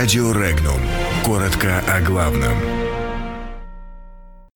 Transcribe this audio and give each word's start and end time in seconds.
Радио 0.00 0.32
Регнум. 0.32 0.80
Коротко 1.26 1.80
о 1.86 2.00
главном. 2.00 2.56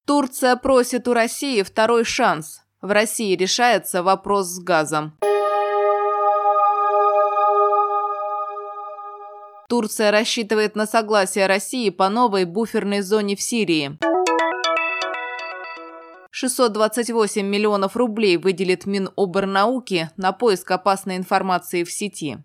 Турция 0.07 0.57
просит 0.57 1.07
у 1.07 1.13
России 1.13 1.61
второй 1.61 2.05
шанс. 2.05 2.63
В 2.81 2.91
России 2.91 3.37
решается 3.37 4.03
вопрос 4.03 4.47
с 4.47 4.59
газом. 4.59 5.19
Турция 9.69 10.11
рассчитывает 10.13 10.77
на 10.77 10.87
согласие 10.87 11.47
России 11.47 11.91
по 11.91 12.09
новой 12.09 12.47
буферной 12.47 13.03
зоне 13.03 13.37
в 13.37 13.43
Сирии. 13.43 13.99
628 16.31 17.47
миллионов 17.47 17.97
рублей 17.97 18.39
выделит 18.39 18.87
Миноборнауки 18.87 20.09
на 20.17 20.33
поиск 20.33 20.71
опасной 20.71 21.19
информации 21.19 21.85
в 21.85 21.93
сети. 21.93 22.39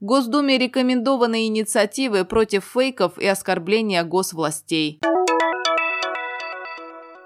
Госдуме 0.00 0.58
рекомендованы 0.58 1.46
инициативы 1.46 2.26
против 2.26 2.64
фейков 2.64 3.16
и 3.16 3.26
оскорбления 3.26 4.04
госвластей. 4.04 5.00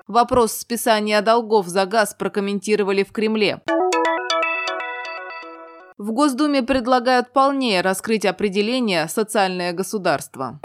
Вопрос 0.06 0.52
списания 0.52 1.20
долгов 1.20 1.66
за 1.66 1.84
газ 1.87 2.14
прокомментировали 2.14 3.02
в 3.02 3.11
Кремле. 3.11 3.61
В 5.98 6.12
Госдуме 6.12 6.62
предлагают 6.62 7.33
полнее 7.33 7.80
раскрыть 7.80 8.25
определение 8.25 9.09
«социальное 9.09 9.73
государство». 9.73 10.61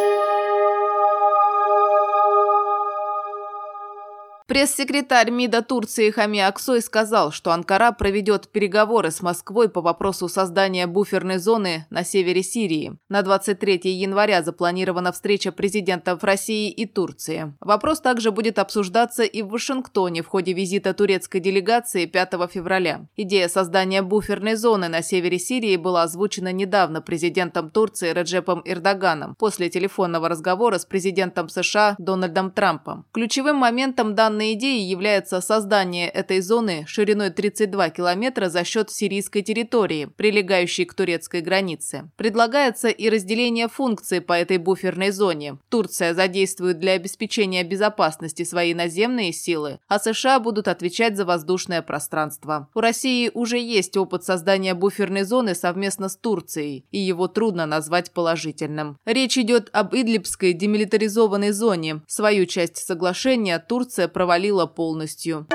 Пресс-секретарь 4.47 5.31
МИДа 5.31 5.63
Турции 5.63 6.11
Хами 6.11 6.39
Аксой 6.39 6.79
сказал, 6.79 7.31
что 7.31 7.51
Анкара 7.51 7.91
проведет 7.91 8.47
переговоры 8.49 9.09
с 9.09 9.23
Москвой 9.23 9.69
по 9.69 9.81
вопросу 9.81 10.27
создания 10.27 10.85
буферной 10.85 11.39
зоны 11.39 11.87
на 11.89 12.03
севере 12.03 12.43
Сирии. 12.43 12.95
На 13.09 13.23
23 13.23 13.91
января 13.91 14.43
запланирована 14.43 15.11
встреча 15.11 15.51
президентов 15.51 16.23
России 16.23 16.69
и 16.69 16.85
Турции. 16.85 17.55
Вопрос 17.59 18.01
также 18.01 18.29
будет 18.29 18.59
обсуждаться 18.59 19.23
и 19.23 19.41
в 19.41 19.47
Вашингтоне 19.47 20.21
в 20.21 20.27
ходе 20.27 20.53
визита 20.53 20.93
турецкой 20.93 21.39
делегации 21.39 22.05
5 22.05 22.33
февраля. 22.51 23.07
Идея 23.15 23.47
создания 23.47 24.03
буферной 24.03 24.53
зоны 24.53 24.89
на 24.89 25.01
севере 25.01 25.39
Сирии 25.39 25.75
была 25.75 26.03
озвучена 26.03 26.53
недавно 26.53 27.01
президентом 27.01 27.71
Турции 27.71 28.13
Реджепом 28.13 28.61
Эрдоганом 28.63 29.33
после 29.39 29.71
телефонного 29.71 30.29
разговора 30.29 30.77
с 30.77 30.85
президентом 30.85 31.49
США 31.49 31.95
Дональдом 31.97 32.51
Трампом. 32.51 33.07
Ключевым 33.11 33.55
моментом 33.55 34.13
данного 34.13 34.34
данной 34.35 34.53
идеей 34.55 34.83
является 34.83 35.39
создание 35.39 36.09
этой 36.09 36.41
зоны 36.41 36.83
шириной 36.87 37.29
32 37.29 37.89
километра 37.91 38.49
за 38.49 38.65
счет 38.65 38.91
сирийской 38.91 39.41
территории, 39.43 40.09
прилегающей 40.17 40.83
к 40.83 40.93
турецкой 40.93 41.39
границе. 41.39 42.11
Предлагается 42.17 42.89
и 42.89 43.09
разделение 43.09 43.69
функций 43.69 44.19
по 44.19 44.33
этой 44.33 44.57
буферной 44.57 45.11
зоне. 45.11 45.57
Турция 45.69 46.13
задействует 46.13 46.79
для 46.79 46.93
обеспечения 46.93 47.63
безопасности 47.63 48.43
свои 48.43 48.73
наземные 48.73 49.31
силы, 49.31 49.79
а 49.87 49.99
США 49.99 50.41
будут 50.41 50.67
отвечать 50.67 51.15
за 51.15 51.23
воздушное 51.23 51.81
пространство. 51.81 52.67
У 52.75 52.81
России 52.81 53.31
уже 53.33 53.57
есть 53.57 53.95
опыт 53.95 54.25
создания 54.25 54.73
буферной 54.73 55.23
зоны 55.23 55.55
совместно 55.55 56.09
с 56.09 56.17
Турцией, 56.17 56.83
и 56.91 56.97
его 56.97 57.29
трудно 57.29 57.65
назвать 57.65 58.11
положительным. 58.11 58.97
Речь 59.05 59.37
идет 59.37 59.69
об 59.71 59.95
Идлибской 59.95 60.51
демилитаризованной 60.51 61.51
зоне. 61.51 62.01
Свою 62.07 62.45
часть 62.45 62.77
соглашения 62.77 63.59
Турция 63.59 64.09
проводит 64.09 64.24
провалила 64.25 64.65
полностью. 64.65 65.45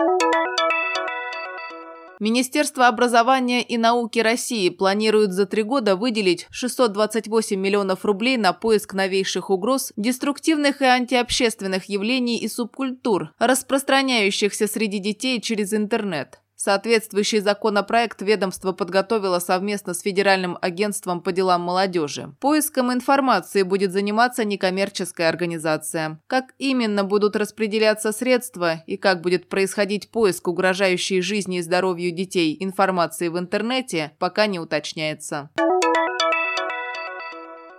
Министерство 2.20 2.86
образования 2.86 3.62
и 3.62 3.76
науки 3.76 4.20
России 4.20 4.68
планирует 4.68 5.32
за 5.32 5.46
три 5.46 5.64
года 5.64 5.96
выделить 5.96 6.46
628 6.50 7.58
миллионов 7.58 8.04
рублей 8.04 8.36
на 8.36 8.52
поиск 8.52 8.94
новейших 8.94 9.50
угроз, 9.50 9.92
деструктивных 9.96 10.82
и 10.82 10.84
антиобщественных 10.84 11.86
явлений 11.86 12.38
и 12.38 12.46
субкультур, 12.46 13.32
распространяющихся 13.40 14.68
среди 14.68 15.00
детей 15.00 15.40
через 15.40 15.74
интернет. 15.74 16.40
Соответствующий 16.62 17.40
законопроект 17.40 18.20
ведомство 18.20 18.72
подготовило 18.72 19.38
совместно 19.38 19.94
с 19.94 20.02
Федеральным 20.02 20.58
агентством 20.60 21.22
по 21.22 21.32
делам 21.32 21.62
молодежи. 21.62 22.34
Поиском 22.38 22.92
информации 22.92 23.62
будет 23.62 23.92
заниматься 23.92 24.44
некоммерческая 24.44 25.30
организация. 25.30 26.20
Как 26.26 26.52
именно 26.58 27.02
будут 27.02 27.34
распределяться 27.34 28.12
средства 28.12 28.82
и 28.86 28.98
как 28.98 29.22
будет 29.22 29.48
происходить 29.48 30.10
поиск 30.10 30.48
угрожающей 30.48 31.22
жизни 31.22 31.60
и 31.60 31.62
здоровью 31.62 32.10
детей 32.10 32.54
информации 32.60 33.28
в 33.28 33.38
интернете, 33.38 34.12
пока 34.18 34.46
не 34.46 34.58
уточняется. 34.58 35.48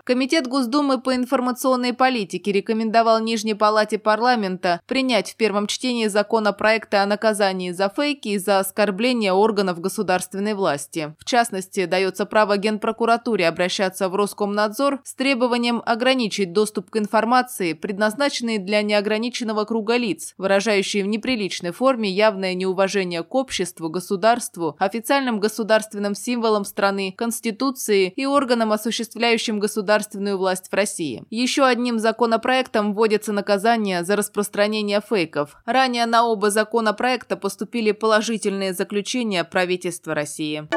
Комитет 0.03 0.47
Госдумы 0.47 0.99
по 0.99 1.15
информационной 1.15 1.93
политике 1.93 2.51
рекомендовал 2.51 3.19
Нижней 3.19 3.53
Палате 3.53 3.99
парламента 3.99 4.81
принять 4.87 5.31
в 5.31 5.35
первом 5.35 5.67
чтении 5.67 6.07
законопроекты 6.07 6.97
о 6.97 7.05
наказании 7.05 7.69
за 7.71 7.87
фейки 7.87 8.29
и 8.29 8.39
за 8.39 8.59
оскорбление 8.59 9.31
органов 9.31 9.79
государственной 9.79 10.55
власти. 10.55 11.15
В 11.19 11.25
частности, 11.25 11.85
дается 11.85 12.25
право 12.25 12.57
Генпрокуратуре 12.57 13.47
обращаться 13.47 14.09
в 14.09 14.15
Роскомнадзор 14.15 15.01
с 15.03 15.13
требованием 15.13 15.83
ограничить 15.85 16.51
доступ 16.51 16.89
к 16.89 16.97
информации, 16.97 17.73
предназначенной 17.73 18.57
для 18.57 18.81
неограниченного 18.81 19.65
круга 19.65 19.97
лиц, 19.97 20.33
выражающей 20.39 21.03
в 21.03 21.07
неприличной 21.07 21.71
форме 21.71 22.09
явное 22.09 22.55
неуважение 22.55 23.21
к 23.21 23.35
обществу, 23.35 23.89
государству, 23.89 24.75
официальным 24.79 25.39
государственным 25.39 26.15
символам 26.15 26.65
страны, 26.65 27.13
Конституции 27.15 28.11
и 28.15 28.25
органам, 28.25 28.71
осуществляющим 28.71 29.59
государственную 29.59 29.91
государственную 30.01 30.37
власть 30.37 30.69
в 30.71 30.73
России. 30.73 31.23
Еще 31.29 31.63
одним 31.63 31.99
законопроектом 31.99 32.93
вводится 32.93 33.31
наказание 33.31 34.03
за 34.03 34.15
распространение 34.15 35.01
фейков. 35.01 35.55
Ранее 35.65 36.05
на 36.05 36.25
оба 36.25 36.49
законопроекта 36.49 37.37
поступили 37.37 37.91
положительные 37.91 38.73
заключения 38.73 39.43
правительства 39.43 40.15
России. 40.15 40.67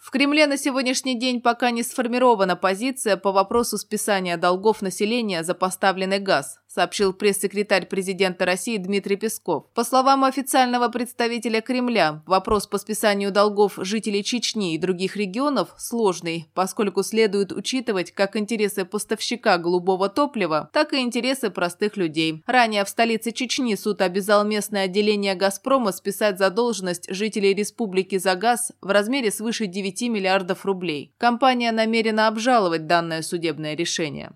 В 0.00 0.10
Кремле 0.10 0.46
на 0.46 0.56
сегодняшний 0.56 1.18
день 1.18 1.40
пока 1.40 1.70
не 1.70 1.82
сформирована 1.82 2.56
позиция 2.56 3.16
по 3.16 3.32
вопросу 3.32 3.76
списания 3.76 4.36
долгов 4.36 4.82
населения 4.82 5.42
за 5.42 5.54
поставленный 5.54 6.20
газ 6.20 6.58
сообщил 6.66 7.12
пресс-секретарь 7.12 7.86
президента 7.86 8.44
России 8.44 8.76
Дмитрий 8.76 9.16
Песков. 9.16 9.66
По 9.74 9.84
словам 9.84 10.24
официального 10.24 10.88
представителя 10.88 11.60
Кремля, 11.60 12.22
вопрос 12.26 12.66
по 12.66 12.78
списанию 12.78 13.30
долгов 13.30 13.74
жителей 13.78 14.22
Чечни 14.24 14.74
и 14.74 14.78
других 14.78 15.16
регионов 15.16 15.74
сложный, 15.78 16.48
поскольку 16.54 17.02
следует 17.02 17.52
учитывать 17.52 18.12
как 18.12 18.36
интересы 18.36 18.84
поставщика 18.84 19.58
голубого 19.58 20.08
топлива, 20.08 20.70
так 20.72 20.92
и 20.92 21.00
интересы 21.00 21.50
простых 21.50 21.96
людей. 21.96 22.42
Ранее 22.46 22.84
в 22.84 22.88
столице 22.88 23.32
Чечни 23.32 23.74
суд 23.74 24.00
обязал 24.00 24.44
местное 24.44 24.84
отделение 24.84 25.34
«Газпрома» 25.34 25.92
списать 25.92 26.38
задолженность 26.38 27.12
жителей 27.12 27.54
республики 27.54 28.18
за 28.18 28.34
газ 28.34 28.72
в 28.80 28.90
размере 28.90 29.30
свыше 29.30 29.66
9 29.66 30.02
миллиардов 30.02 30.64
рублей. 30.64 31.12
Компания 31.18 31.72
намерена 31.72 32.28
обжаловать 32.28 32.86
данное 32.86 33.22
судебное 33.22 33.74
решение. 33.74 34.32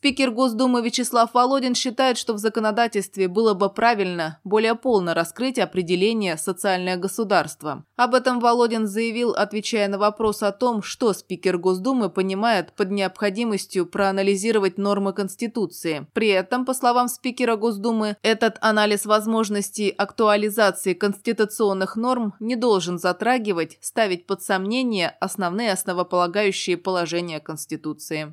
Спикер 0.00 0.30
Госдумы 0.30 0.80
Вячеслав 0.80 1.34
Володин 1.34 1.74
считает, 1.74 2.16
что 2.16 2.32
в 2.32 2.38
законодательстве 2.38 3.28
было 3.28 3.52
бы 3.52 3.68
правильно 3.68 4.40
более 4.44 4.74
полно 4.74 5.12
раскрыть 5.12 5.58
определение 5.58 6.38
«социальное 6.38 6.96
государство». 6.96 7.84
Об 7.96 8.14
этом 8.14 8.40
Володин 8.40 8.86
заявил, 8.86 9.32
отвечая 9.32 9.88
на 9.88 9.98
вопрос 9.98 10.42
о 10.42 10.52
том, 10.52 10.82
что 10.82 11.12
спикер 11.12 11.58
Госдумы 11.58 12.08
понимает 12.08 12.72
под 12.72 12.90
необходимостью 12.90 13.84
проанализировать 13.84 14.78
нормы 14.78 15.12
Конституции. 15.12 16.06
При 16.14 16.28
этом, 16.28 16.64
по 16.64 16.72
словам 16.72 17.08
спикера 17.08 17.56
Госдумы, 17.56 18.16
этот 18.22 18.56
анализ 18.62 19.04
возможностей 19.04 19.90
актуализации 19.90 20.94
конституционных 20.94 21.96
норм 21.96 22.32
не 22.40 22.56
должен 22.56 22.98
затрагивать, 22.98 23.76
ставить 23.82 24.26
под 24.26 24.42
сомнение 24.42 25.14
основные 25.20 25.72
основополагающие 25.72 26.78
положения 26.78 27.38
Конституции. 27.38 28.32